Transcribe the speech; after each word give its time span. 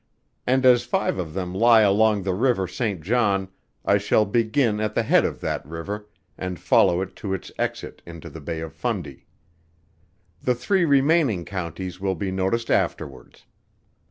And 0.47 0.65
as 0.65 0.81
five 0.83 1.19
of 1.19 1.35
them 1.35 1.53
lie 1.53 1.81
along 1.81 2.23
the 2.23 2.33
river 2.33 2.67
St. 2.67 3.01
John, 3.03 3.49
I 3.85 3.99
shall 3.99 4.25
begin 4.25 4.79
at 4.79 4.95
the 4.95 5.03
head 5.03 5.23
of 5.25 5.41
that 5.41 5.63
river, 5.63 6.07
and 6.39 6.59
follow 6.59 7.01
it 7.01 7.15
to 7.17 7.35
its 7.35 7.51
exit 7.59 8.01
into 8.03 8.27
the 8.27 8.41
Bay 8.41 8.61
of 8.61 8.73
Fundy. 8.73 9.27
The 10.41 10.55
three 10.55 10.85
remaining 10.85 11.45
counties 11.45 11.99
will 12.01 12.15
be 12.15 12.31
noticed 12.31 12.71
afterwards. 12.71 13.45